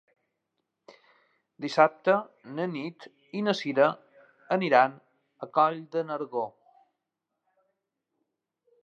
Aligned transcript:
Dissabte 1.65 2.15
na 2.59 2.65
Nit 2.71 3.05
i 3.41 3.43
na 3.49 3.55
Cira 3.59 3.89
aniran 4.57 4.97
a 5.47 5.51
Coll 5.59 5.79
de 5.97 6.05
Nargó. 6.09 6.47